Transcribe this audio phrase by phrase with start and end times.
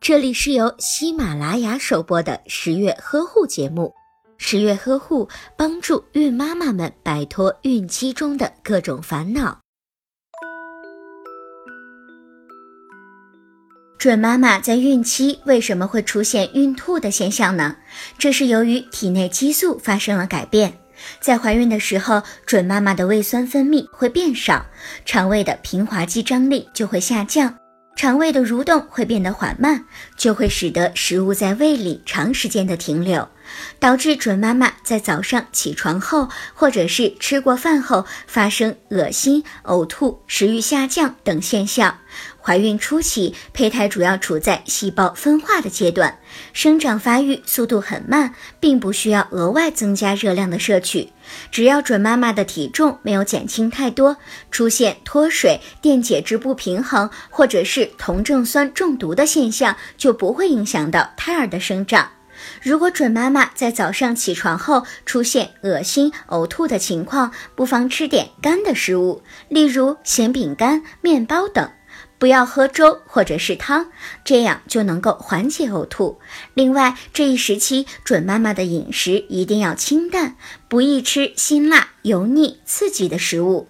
[0.00, 3.92] 这里是由喜马拉雅首播的十月呵护节目。
[4.36, 9.58] 十月呵护帮助孕妈妈们摆脱孕期中的各种烦恼。
[13.98, 17.76] 准妈妈在孕期为什么会出现孕吐的现象呢？
[18.18, 20.78] 这是由于体内激素发生了改变。
[21.20, 24.66] 在怀孕的时候，准妈妈的胃酸分泌会变少，
[25.06, 27.56] 肠胃的平滑肌张力就会下降。
[27.96, 29.84] 肠胃的蠕动会变得缓慢，
[30.16, 33.28] 就会使得食物在胃里长时间的停留，
[33.78, 41.98] 导致准妈妈在早上起床后，或者是吃过饭后发生恶心、呕吐、食欲下降等现象。
[42.40, 46.18] 怀孕初期，胚胎主要处在细胞分化的阶段，
[46.52, 51.10] 生长发育速度很慢，并不需要额外增加热量的摄取。
[51.50, 54.18] 只要准妈妈的体重没有减轻太多，
[54.50, 62.10] 出现脱水、电解质不平衡或者是酮症酸中毒的现象，就不会影响到胎儿的生长。
[62.62, 71.70] 如果准妈妈在早上起床后出现恶心、呕吐的情况，不妨吃点干的食物，例如咸饼干、面包等。
[72.16, 73.90] 不要喝粥或者是汤，
[74.24, 76.20] 这样就能够缓解呕吐。
[76.54, 80.36] 另外，这一时期准妈妈的饮食一定要清淡，
[80.68, 83.68] 不宜吃辛辣、油腻、刺激的食物。